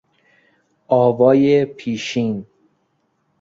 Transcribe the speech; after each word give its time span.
آوای 0.87 1.65
پیشین 1.65 2.45